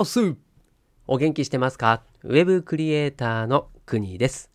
[0.00, 0.34] おす
[1.06, 2.02] お元気してますか？
[2.22, 4.50] ウェブクリエイターの国です。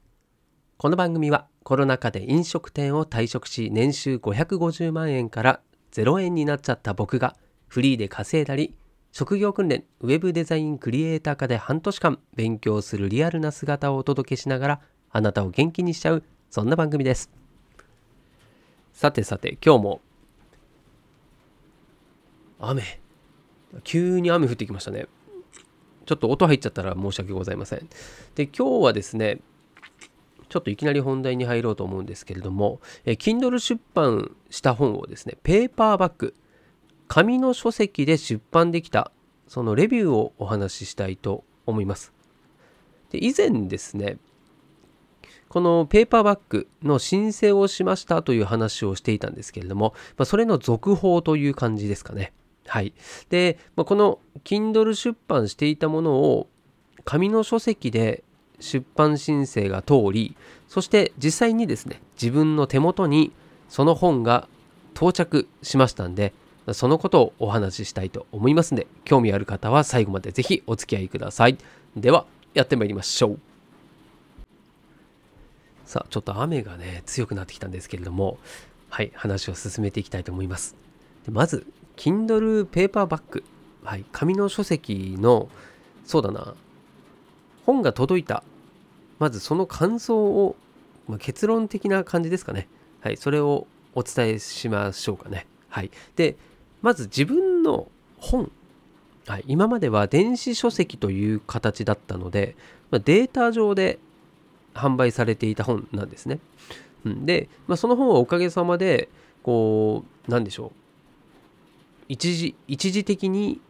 [0.79, 5.59] この番組はコロナ禍で飲食店を退職し年収550万円から
[5.91, 7.35] 0円になっちゃった僕が
[7.67, 8.73] フリーで稼いだり
[9.11, 14.81] 職業訓練ウェブデザインクリエイター科で半年間勉強するリアルな姿をお届けしながら
[15.11, 17.29] あなたを元気にしちゃうそんな番組です。
[18.93, 20.01] さてさて今日も
[22.59, 22.99] 雨
[23.83, 25.05] 急に雨降ってきましたね。
[26.05, 27.87] ちょっと音入っちゃったら申し訳ございません。
[28.35, 29.39] で、今日はですね、
[30.49, 36.35] ちょっといきなり本題に入ろうと思うんですけれども、え Kindle 出版した本をですね、ペーパーバッグ、
[37.07, 39.11] 紙の書籍で出版できた、
[39.47, 42.13] そのレビューをお話ししたいと思います。
[43.11, 44.17] で以前ですね、
[45.49, 52.33] このペーパーバッグの申請をしましたという話をしていたんですけれども、まあ、それの続報という感じですかね。
[52.67, 52.93] はい。
[53.29, 56.47] で、まあ、この Kindle 出版していたものを
[57.03, 58.23] 紙の書籍で
[58.59, 60.35] 出版申請が通り、
[60.67, 63.31] そして実際にですね、自分の手元に
[63.69, 64.47] その本が
[64.95, 66.33] 到着しましたんで、
[66.73, 71.57] そのことをお話ししたいと思いますので、興味ある方は最後までぜひお付き合いください。
[71.95, 73.39] では、やってまいりましょう。
[75.85, 78.39] さあ、ちょっと雨がね、強くなってきたんですけれども、
[78.89, 80.75] はい、話を進めていきたいと思います。
[81.25, 83.43] でまず、Kindle ペーパーバッグ、
[83.83, 85.49] はい、紙の書籍の、
[86.03, 86.55] そうだな、
[87.65, 88.43] 本が届いた、
[89.19, 90.55] まずその感想を、
[91.07, 92.67] まあ、結論的な感じですかね。
[93.01, 95.47] はい、それをお伝えしましょうかね。
[95.69, 95.91] はい。
[96.15, 96.35] で、
[96.81, 98.51] まず自分の本、
[99.27, 102.55] はい、今までは電子書籍という形だったので、
[102.91, 103.99] まあ、データ上で
[104.73, 106.39] 販売されていた本なんですね。
[107.05, 109.09] うん、で、まあ、その本はおかげさまで、
[109.43, 110.84] こう、なんでしょう。
[112.07, 113.61] 一時一時的に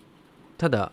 [0.58, 0.92] ただ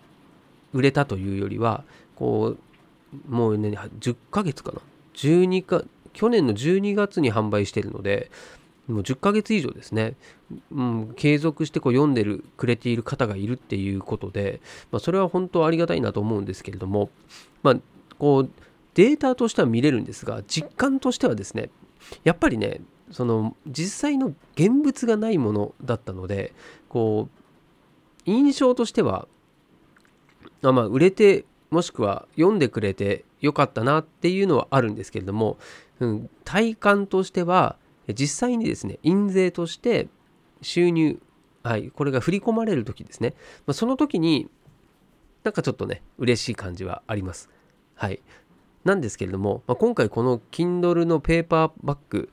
[0.73, 4.81] 売れたというよりはこうもうね10ヶ月かな。
[5.15, 5.83] 12か
[6.13, 8.31] 去年の12月に販売してるので
[8.89, 10.15] もう10ヶ月以上ですね、
[10.73, 14.61] うん、継続してこう読んでるくれている方がいるっていうことで、
[14.91, 17.11] まあ、それは本当ありがたいなと思うんですけれども、
[17.63, 17.77] まあ、
[18.19, 18.51] こう
[18.95, 21.71] データとしては見れるんですが実感としてはですね
[22.25, 22.81] やっぱりね
[23.11, 26.53] その実際の現物がないものだったので
[26.93, 27.43] こう
[28.27, 29.27] 印象としては
[30.63, 35.57] あまあ売れてもしくは読んでくれてよかったなっていうのはあるんですけれども、
[36.01, 37.77] うん、体感としては
[38.09, 40.09] 実際にですね印税として
[40.61, 41.19] 収入
[41.63, 43.35] はいこれが振り込まれる時ですね、
[43.67, 44.51] まあ、その時に
[45.45, 47.49] なんかちょっとね嬉しい感じはあります。
[47.95, 48.21] はい。
[48.85, 52.29] なんですけれども、まあ、今回この Kindle のペーパーバッグ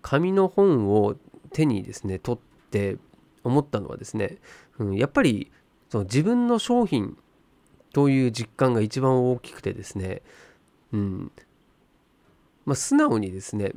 [0.00, 1.16] 紙の本を
[1.52, 2.96] 手にですね取って
[3.44, 4.38] 思ったのはですね、
[4.78, 5.50] うん、やっぱり
[5.90, 7.16] その自分の商品
[7.92, 10.22] という実感が一番大きくてですね、
[10.92, 11.32] うん
[12.64, 13.72] まあ、素直にですね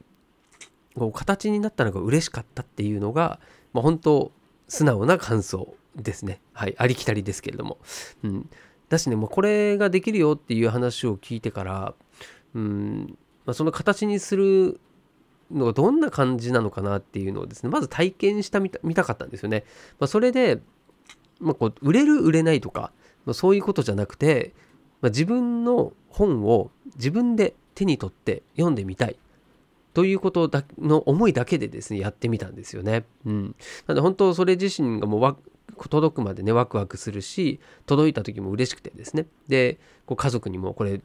[0.96, 3.40] こう形になったのが嬉しかったっていうのが、
[3.74, 4.32] まあ、本当
[4.68, 6.42] 素直な感想ですね。
[6.54, 7.78] はい、ありきたりですけれども。
[8.24, 8.50] うん、
[8.90, 11.94] だしね、もうこれができるよっていう話を聞いてから、
[12.54, 14.80] うんまあ、その形にする
[15.52, 19.64] のどんな感じなのかなっていうのをですねまず体験したみた見たかったんですよね。
[20.00, 20.60] まあ、それで、
[21.40, 22.92] まあ、こう売れる売れないとか、
[23.26, 24.54] まあ、そういうことじゃなくて、
[25.02, 29.18] まあ、自分の本を自分で手に取って読んでみたい
[29.94, 33.06] ということだの思いだけでですねやってみたんですよね。
[33.26, 33.44] うん、
[33.88, 35.38] なので本当それ自身がもうわ
[35.90, 41.02] 届くまでねワクワクするし届いた時も嬉しくてですねでこう家族にもこれ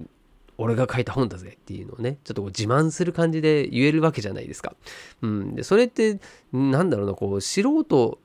[0.60, 4.74] 俺が書いた本だぜっていうのをね、ちょっとこう自慢する感じで言えるわけじゃないですか。
[5.22, 5.54] うん。
[5.54, 6.20] で、それって、
[6.52, 8.18] なんだろうな、こう、素人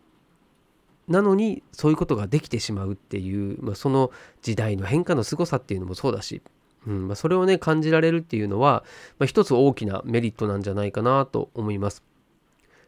[1.07, 6.41] なのにそういうことができてしまうっていう、まあ、その時代の変化の凄さっていうのもそうだし、
[6.85, 8.84] うんまあ、それをね、感じられるっていうのは、
[9.17, 12.03] まあ、一つ大きなメリットなんじゃないかなと思います。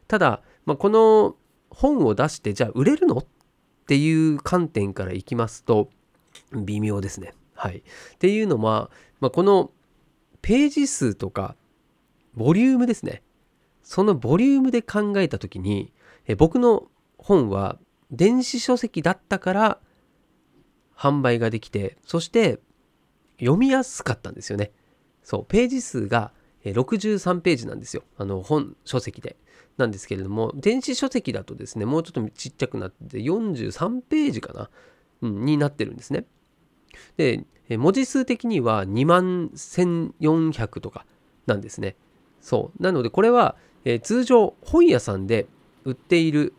[0.08, 1.36] ただ、まあ、この
[1.70, 3.26] 本を出して、じゃあ売れるのっ
[3.88, 5.90] ていう観点からいきますと、
[6.54, 7.34] 微妙ですね。
[7.58, 7.78] はい。
[7.80, 9.72] っていうのは、まあ、この
[10.42, 11.56] ページ数とか
[12.36, 13.24] ボリュームですね。
[13.84, 15.94] そのボリュームで考えた時に
[16.28, 16.88] え僕の
[17.18, 17.78] 本は
[18.12, 19.80] 電子書籍だったから
[20.96, 22.60] 販売ができてそして
[23.40, 24.72] 読みやすかったんですよね。
[25.24, 26.32] そうページ数が
[26.64, 28.04] 63ページなんですよ。
[28.18, 29.38] あの本書籍で。
[29.78, 34.72] なんですけれども電子書籍だとですねもうちょっとちっちゃくなって43ページかな、
[35.22, 36.26] うん、になってるんですね。
[37.18, 41.06] で文字数的には2万1400とか
[41.46, 41.96] なんですね。
[42.42, 42.84] そう。
[42.84, 45.48] なのでこれは、えー、通常本屋さんで
[45.84, 46.54] 売っている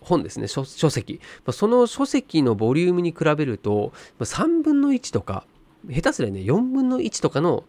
[0.00, 1.20] 本ですね書籍
[1.52, 5.46] その書籍のボリュームに比べると3分の1とか
[5.88, 7.64] 下手すりゃね4分の1とかの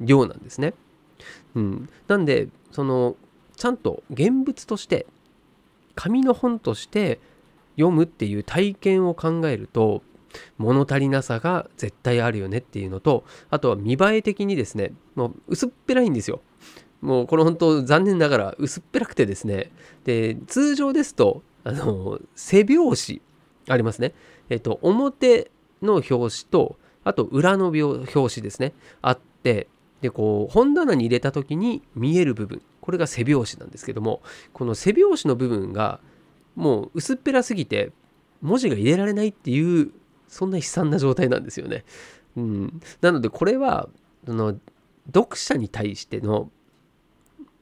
[0.00, 0.74] 量なんですね。
[1.54, 3.16] うん、なんでその
[3.56, 5.06] ちゃんと現物として
[5.94, 7.18] 紙の本として
[7.76, 10.02] 読むっていう体験を考えると
[10.58, 16.40] 物足りなさが絶対あるよねっていうのとあとは見栄え的にですねもう薄っぺらいんですよ。
[17.00, 19.70] もうこれ本当残念ながら薄っぺらくてですね。
[20.04, 23.22] で通常ですとあの背表紙
[23.68, 24.14] ありますね。
[24.48, 25.50] えっと表
[25.82, 28.72] の表紙とあと裏の表紙ですね。
[29.02, 29.68] あって
[30.00, 32.62] でこう本棚に入れた時に見える部分。
[32.80, 34.22] これが背表紙なんですけども
[34.52, 35.98] この背表紙の部分が
[36.54, 37.90] もう薄っぺらすぎて
[38.42, 39.90] 文字が入れられないっていう
[40.28, 41.84] そんな悲惨な状態なんですよね。
[42.36, 43.88] うん、なのでこれは
[44.26, 44.58] その
[45.06, 46.50] 読者に対しての、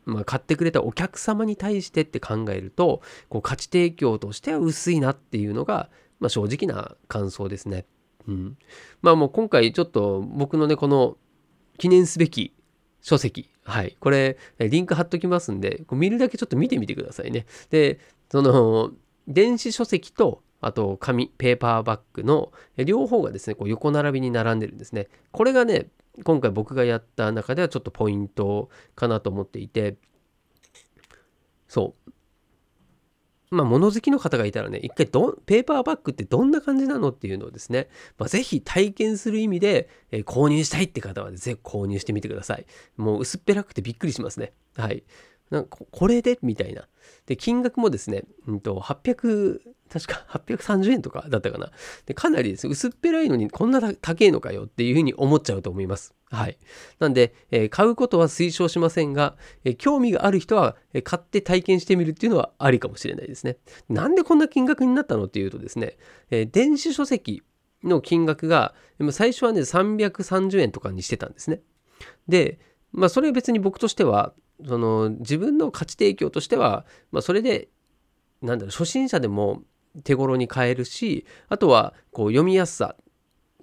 [0.04, 5.90] まあ、買ってくれたお客様に対してって考えるとこう価値提供としては薄いなっていうのが、
[6.20, 7.86] まあ、正直な感想ですね。
[8.26, 8.56] うん、
[9.02, 11.16] まあもう今回ちょっと僕のねこの
[11.78, 12.54] 記念すべき
[13.02, 17.46] 書籍はいこれリンク貼っときますんでこう見るだけちょっと見てみてくださいね。
[17.70, 18.00] で
[18.30, 18.92] その
[19.28, 25.88] 電子書籍とあと紙ペーパーバッグの両方がですねこう横並びに並んでるんですねこれがね
[26.22, 29.96] 今回僕がやった中ではちょっとポイントかなと思っていて
[31.68, 32.12] そう
[33.54, 37.88] まあ、物好きの方がいたらね、一回ど、ペーパーバッグってどんな感じなのっていうのをですね、
[38.18, 42.66] まあ、ぜひ体験する意味で、えー、購入したいって方はぜひ購入してみてください。
[42.96, 44.52] もう薄っぺらくてびっくりしますね。
[44.76, 45.04] はい。
[45.54, 46.36] なんかこれで？
[46.42, 46.88] みたいな。
[47.26, 51.70] で、金額もですね、うんと、800、確か830円とかだったかな。
[52.06, 56.12] で、かなりですね、薄っぺらいのにこんな高いのかよっていうふうに思っちゃうと思います。
[56.30, 56.58] はい。
[56.98, 63.58] なんで、えー、買うことは推奨しませんが、えー、興味がある人は、えー、買って体験してみるっていうのはありかもしれないですね。
[63.88, 65.96] なんでこんな金額になったのっていうとですね、
[66.30, 67.42] え電子書籍
[67.84, 68.74] の金額が、
[69.12, 71.60] 最初はね、330円とかにしてたんですね。
[72.26, 72.58] で、
[72.92, 74.32] まあ、それは別に僕としては、
[74.66, 77.68] その自分の価値提供としては、まあ、それで
[78.42, 79.62] なんだろう初心者でも
[80.02, 82.96] 手頃に買えるしあとはこう読みやすさ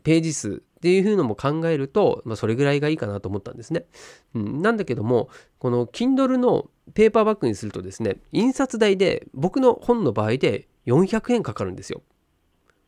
[0.04, 3.86] ページ数っていうのも考えると、まあ、それぐらいがいいかなと思ったんですね。
[4.34, 5.30] うん、なんだけども
[5.60, 12.02] この Kindle のペーパーバッグにするとですね印刷代で僕の本の場合で400円かかるんですよ。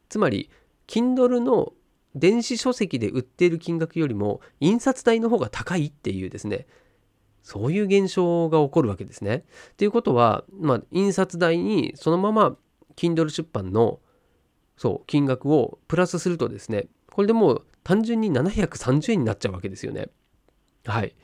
[0.09, 0.49] つまり
[0.87, 1.73] Kindle の
[2.15, 6.67] 電子書籍で売っている金額よりも印刷代の方が高いっていうですね
[7.43, 9.43] そういう現象が起こるわけですね。
[9.73, 12.55] っていうことは、まあ、印刷代にそのまま
[12.95, 13.99] Kindle 出版の
[14.77, 20.07] そう金額をプラスするとですねこれでもう単純に730円になっちゃうわけですよね。
[20.85, 21.15] はい。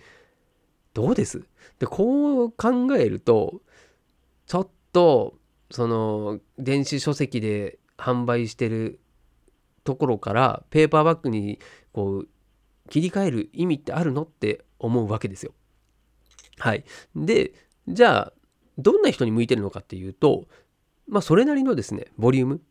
[0.93, 1.41] どうです？
[1.79, 3.61] でこう考えると
[4.45, 5.35] ちょっと
[5.71, 8.99] その電子書籍で販売してる
[9.83, 11.59] ところからペーパーバッグに
[11.93, 12.27] こう
[12.89, 14.23] 切り替える意味ってあるの？
[14.23, 15.53] って思うわけですよ。
[16.59, 16.83] はい。
[17.15, 17.53] で、
[17.87, 18.33] じゃあ、
[18.77, 20.47] どんな人に向いてるのかっていうと、
[21.07, 22.61] まあ、それなりのですね、ボリューム。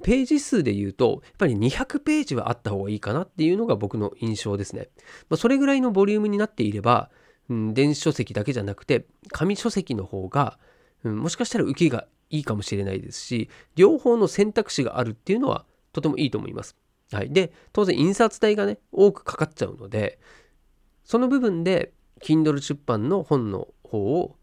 [0.00, 4.88] ページ数で言うと、やっぱり200ページはあった方がいいかなっていうのが僕の印象ですね。
[5.28, 7.10] まあ、それぐらいのボリュームになっていれば、
[7.48, 10.58] うん、電子書籍だけじゃなくて、紙書籍の方が、
[11.02, 16.76] うん、もしかしたら受けがいいかもしれないですし、両方の選択肢があるっていうのはとてもいいと思います。
[17.10, 17.30] はい。
[17.30, 20.18] で、当然印刷代がね、多くかかっちゃうので、
[21.04, 24.36] その部分で Kindle 出版の本の方を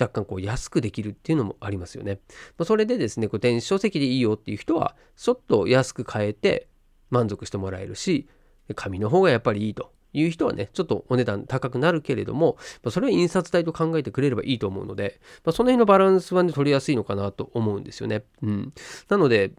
[0.00, 2.20] 若干こう安くできるっていうのもありますよね。
[2.58, 6.68] ま、それでですね、こう電子書籍でいいよっていう人は、ちょっと安く買えて
[7.10, 8.28] 満足してもらえるし、
[8.74, 18.24] 紙の方がやっぱりいいという人はね、ちょっとお値段高くなるけれども、ま、それは印刷代と考えてくれればいいと思うので、ま、その辺のバランスはね、取りやすいのかなと思うんですよね。
[18.42, 18.72] うん。
[19.08, 19.52] なので、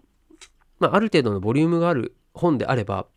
[0.79, 3.07] まあ、ある程度のボリュームがある本であれば、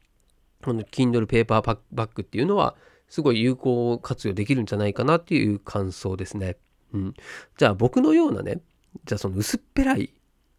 [0.64, 2.76] この Kindle ペーパーバッグっていうのは、
[3.08, 6.56] すごい有効活用できるんじゃないかなっていう感想ですね。
[6.92, 7.14] うん。
[7.56, 8.60] じゃあ僕のようなね、
[9.04, 10.12] じゃあその薄っぺらい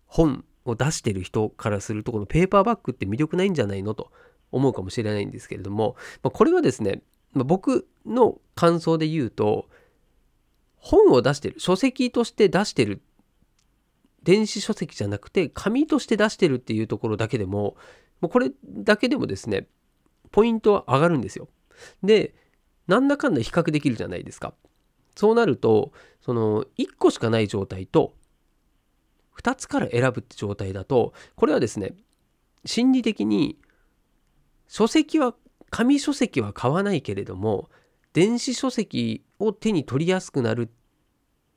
[0.06, 4.12] 本を出してる人からすると、このペーパーバッグって魅力ないんじゃないのと
[4.52, 7.02] 思うかもしれないんですけれども、まあ、これはですね、
[7.34, 9.68] まあ、僕の感想で言うと、
[10.78, 13.02] 本を出してる、書籍として出してる、
[14.24, 17.76] 電子書籍じゃなくて紙として出してるっていうところだけでも、
[18.22, 19.68] もうこれだけでもですね、
[20.32, 21.48] ポイントは上がるんですよ。
[22.04, 22.34] で、
[22.88, 24.54] なんだかんだ比較できるじゃないですか。
[25.16, 28.16] そうなると、その1個しかない状態と、
[29.38, 31.94] 2つから選ぶって状態だと、これはですね、
[32.66, 33.58] 心理的に
[34.68, 35.36] 書籍は、
[35.70, 37.70] 紙書籍は買わないけれども、
[38.14, 40.70] 電子書籍を手に取りやすくなる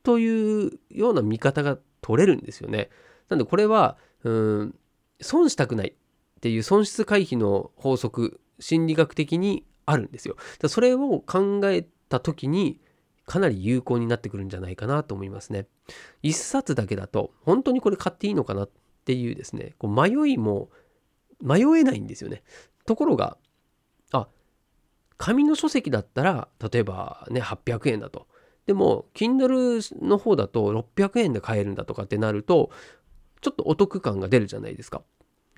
[0.02, 2.90] というような見方が取れるんですよね。
[3.28, 4.74] なんでこれは、うん、
[5.20, 10.36] 損したくないっていう損失回避の法則、心理学的にあるんですよ。
[10.68, 12.80] それを考えた時に、
[13.24, 15.66] かなり有効になってくるんじゃないかなと思いますね。
[16.22, 18.70] 一冊だけだと、本当にこれ買っていいのかなっ
[19.04, 20.70] ていうですね、こう迷いも
[21.42, 22.42] 迷えないんですよね。
[22.86, 23.36] ところが、
[24.12, 24.28] あ、
[25.18, 28.26] 紙の書籍だったら、例えばね、800円だと。
[28.66, 32.70] でも、Kindle の方だと600円で買えるんだとかってなると、
[33.40, 35.02] ちょっとお得感が出るじゃないですか。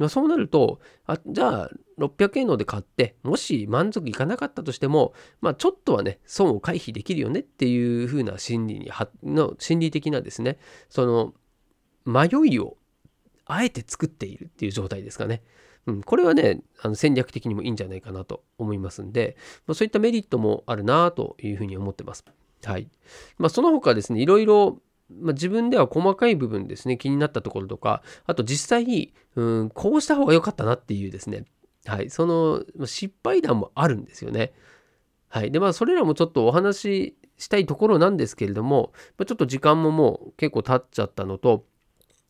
[0.09, 8.91] そうなると、あじゃあ600円ので買って、もし満足いかなかったとしても、まあちょっとはね、損を回避できるよねっていう風な心理に
[9.23, 10.59] の、心理的なですね、
[10.89, 11.35] その
[12.05, 12.77] 迷いを
[13.47, 15.43] あえて作っているっていう状態ですかね。
[15.87, 19.37] うん、これはね、あの戦略的にもいいんじゃないかなと思いますんで、
[19.67, 22.25] まあ、そういったメリットもあるなというふうに思ってます。
[22.65, 22.89] はい。
[23.39, 24.81] まあ、その他ですね、いろいろ
[25.21, 31.44] まあ、自分では細かい部分ですね、気になったところとか、あと実際、うん、こうした方が良かったなっていうですね、
[31.87, 34.52] はい、その失敗談もあるんですよね。
[35.28, 35.50] はい。
[35.50, 41.64] で、まあ、それらもちょっとお話ししたいところなんですけれども、まあ、ちょっと時間ももう結構経っちゃったのと、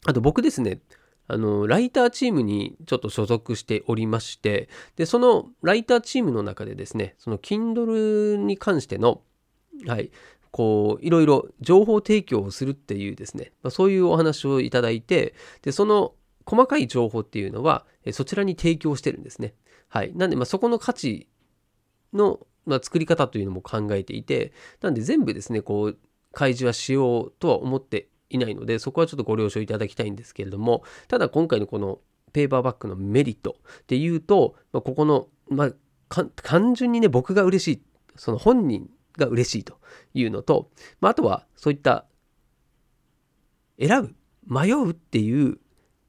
[0.07, 0.81] あと僕ですね、
[1.27, 9.23] あの、ライターチームにちょっと所属しておりまして、で、そのライターチームの中でですね、その Kindle に関しての、
[9.87, 10.11] はい、
[10.55, 16.15] こういろいろ情報提供をするっていうですね、まあ、そういうお話をいただいてでその
[16.47, 19.55] 細かい情報っていうのはそちらに提供してるんですね。
[19.89, 21.27] はい、なんでまあそこの価値
[22.13, 25.99] の、まあ、作り方というのも考えていてなんで全部ですねこう
[26.31, 31.99] 開示はしようとは思っていないのでそこはちょっとご了承いただきたいんですけれどもただ今回のこの
[32.33, 35.73] ペーパーバッグのメリットっていうと、まあ、ここの、ま
[36.11, 37.83] あ、単純にね僕が嬉しい
[38.15, 39.79] その本人が嬉しいと
[40.15, 42.07] いうのと、まあ、あとはそういった
[43.79, 44.15] 選ぶ
[44.47, 45.59] 迷うっていう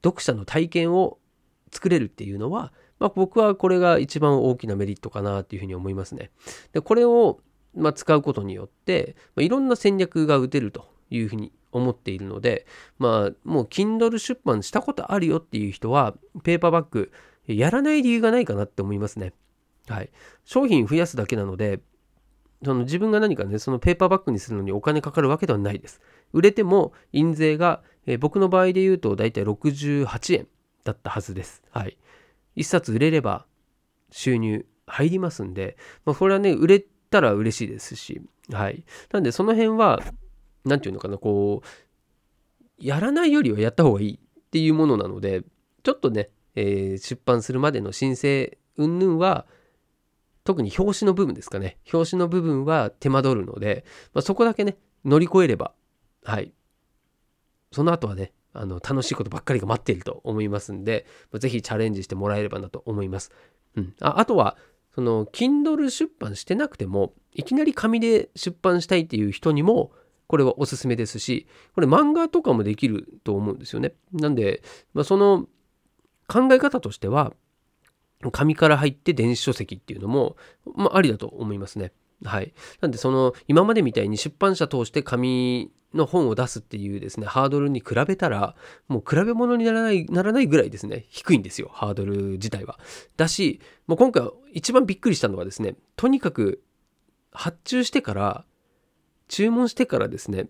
[0.03, 1.17] 読者の体験を
[1.71, 6.31] 作れるっていうのは、まあ、僕はこれが一番大きなメリットかなっていうふうに思いますね。
[6.73, 7.39] でこれを
[7.75, 12.65] ま使うことによって、まあ、いろんな戦略が打てるというふうに思っているので、
[12.99, 17.11] まあ、もう Kindle 出版したことあるよっていう人は、ペーパーバッグ
[17.47, 19.33] やらない理由がないかなって思いますね。
[19.87, 20.09] はい。
[20.45, 21.81] 商品増やすだけなので、
[22.63, 26.01] その自分が何かね、そのペーパーバッグにするのにお金かかるわけではないです。
[26.33, 30.47] 売れても印税が、えー、僕の場合で言うと大体68円
[30.83, 31.63] だったはずです。
[31.71, 31.97] はい。
[32.55, 33.45] 1冊売れれば
[34.11, 38.21] 収入入りますんで、まあ、これはね、売れたら嬉しいですし、
[38.51, 38.85] はい。
[39.11, 40.01] なんでその辺は、
[40.63, 41.67] 何て言うのかな、こう、
[42.77, 45.43] やらないよりはやった方がいいっていうものなので、
[45.83, 49.45] ちょっとね、えー、出版するまでの申請云々は、
[50.45, 51.79] 特に表紙の部分ですかね。
[51.91, 53.83] 表紙の部分は手間取るので、
[54.13, 55.73] まあ、そこだけね、乗り越えれば、
[56.23, 56.53] はい。
[57.71, 63.31] その後はね、あの楽しいことばっかりが待っていると思いますんで、まあ、ぜひチャレンジしてもらえればなと思います。
[63.75, 64.55] うん、ああとは、
[64.93, 69.91] その Kindle 出版してなくても、いきなり紙で出版したいっていう人にも、
[70.27, 73.95] これはおすすめですし、これ漫画とかもできると思うんですよね。
[74.13, 74.61] なんで、
[74.93, 75.47] まあ、その
[76.27, 77.33] 考え方としては、
[78.31, 80.35] 紙から入って電子書籍っていうのも、
[80.75, 81.91] まあ、ありだと思いますね。
[82.23, 82.53] はい。
[82.81, 88.55] なんで、その、今までみたいに出版社通して紙の本を出すっていうですね、ハードルに比べたら、
[88.87, 92.79] もう比べ物にならない、ならないぐらいですね、低いんですよ、ハードル自体は。
[93.17, 96.63] だし、もう今回一番びっくりしたのはですね、とにかく
[97.31, 98.45] 発注してから、
[99.27, 100.49] 注文してからですね、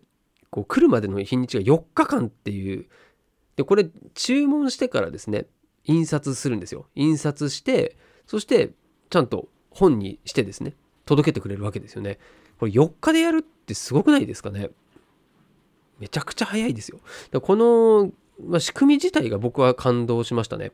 [0.49, 2.87] こう来るまでの日にちが4日間っていう、
[3.55, 5.47] で、これ注文してからですね、
[5.85, 6.87] 印刷するんですよ。
[6.95, 7.95] 印刷して、
[8.27, 8.71] そして
[9.09, 10.75] ちゃんと本にしてですね、
[11.05, 12.19] 届けてくれるわけですよね。
[12.59, 14.69] これ4日でやるってすごくないですかね？
[15.99, 16.99] めちゃくちゃ早いですよ。
[17.41, 18.11] この、
[18.43, 20.71] まあ、仕組み自体が僕は感動しましたね。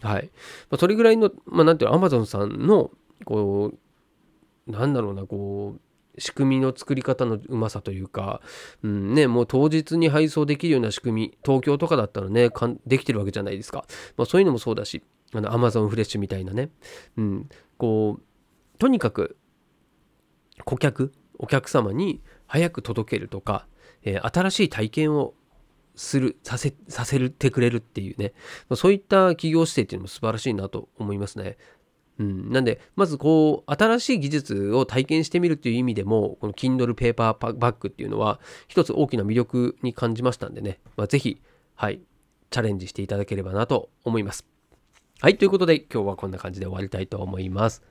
[0.00, 0.30] はい。
[0.70, 2.90] まあ、それぐらいの、まあ、なんていうの、アマゾンさんの、
[3.24, 3.72] こ
[4.66, 5.80] う、なんだろうな、こう、
[6.18, 8.40] 仕組みの作り方のうまさというか、
[8.82, 12.50] うんね、もう当日に配送できるような仕組み、東京とかだったらね、
[12.86, 13.84] できてるわけじゃないですか。
[14.16, 15.02] まあ、そういうのもそうだし、
[15.32, 16.70] あの、アマゾンフレッシュみたいなね、
[17.16, 19.36] うん、こう、とにかく、
[20.64, 23.66] 顧客、お客様に早く届けるとか、
[24.02, 25.34] えー、新しい体験を
[25.94, 28.32] する、させ、させてくれるっていうね、
[28.68, 31.56] まあ、そういった企業姿勢っていうのも素晴らしいなと思いますね。
[32.18, 41.40] うん、なんで、まずこう、新しい技術を体験してみるという意味でも、この Kindle ペーパーバッグっていうのは、一つ大きな魅力に感じましたんでね、まあ、ぜひ、
[41.74, 42.00] はい、
[42.50, 44.46] チャレンジしていただければなと思います。
[45.20, 47.82] はい、ということで、今日はこんな感じで終わりたいと思います。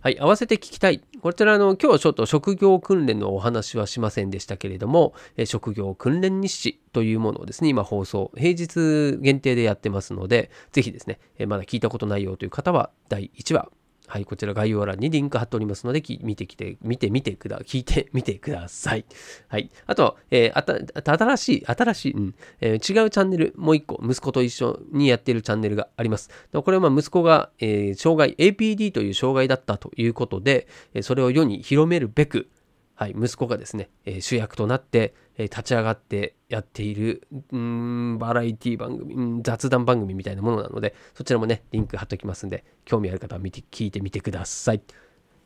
[0.00, 1.02] はい、合わせて聞きたい。
[1.20, 13.68] こちらの今日はちょっと職業訓練のお話はしませんでしたけれども、え職業訓練日誌というものをですね、今放送、平日限定でやってますので、ぜひですね、えまだ聞いたことないよという方は、第1話
[14.06, 19.04] はい、こちら概要欄にリンク貼っておりますので、見てきて、見てみてくだ、聞いて みてください。
[19.48, 19.70] はい。
[19.86, 26.30] あと、えー、あた、新しい、新しい、うん、えー、違うチャンネル、もう一個、息子と一緒にやっているチャンネルがあります。
[26.52, 30.68] これはまあ息子が、えー、障害、APD という障害だったということで、
[31.00, 32.48] それを世に広めるべく、
[32.94, 44.82] はい、息子がですね、え、主役となって、え、立ち上がってやっている、うん、バラエティ番組、雑談番組みたいなものなので、そちらもね、リンク貼っときますんで、興味ある方は見て、聞いてみてください。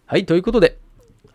[0.07, 0.79] はい、ということで、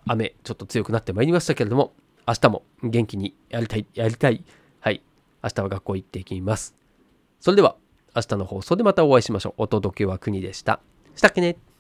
[0.06, 1.94] 雨、ちょっと強くなってまいりましたけれども、
[2.28, 4.44] 明日も元気にやりたい、やりたい。
[4.80, 5.02] はい、
[5.44, 6.76] 明日は学校行っていきます。
[7.42, 7.76] それでは、
[8.16, 9.54] 明日の放送でまたお会いしましょう。
[9.64, 10.80] お届けは国でした。
[11.16, 11.75] したっけね